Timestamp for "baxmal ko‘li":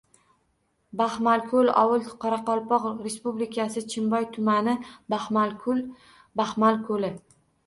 6.43-7.15